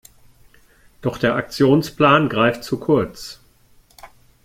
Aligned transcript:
Doch 1.01 1.19
der 1.19 1.35
Aktionsplan 1.35 2.27
greift 2.27 2.63
zu 2.63 2.79
kurz. 2.79 3.39